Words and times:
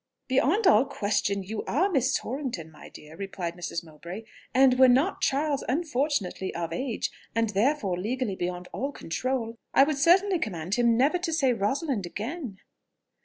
"Beyond 0.27 0.65
all 0.65 0.85
question 0.85 1.43
you 1.43 1.63
are 1.65 1.87
Miss 1.87 2.17
Torrington, 2.17 2.71
my 2.71 2.89
dear," 2.89 3.15
replied 3.15 3.53
Mrs. 3.55 3.83
Mowbray; 3.83 4.23
"and 4.51 4.79
were 4.79 4.87
not 4.87 5.21
Charles 5.21 5.63
unfortunately 5.69 6.51
of 6.55 6.73
age, 6.73 7.11
and 7.35 7.49
therefore 7.51 7.99
legally 7.99 8.35
beyond 8.35 8.67
all 8.73 8.91
control, 8.91 9.59
I 9.75 9.83
would 9.83 9.97
certainly 9.99 10.39
command 10.39 10.73
him 10.73 10.97
never 10.97 11.19
to 11.19 11.31
say 11.31 11.53
Rosalind 11.53 12.07
again." 12.07 12.57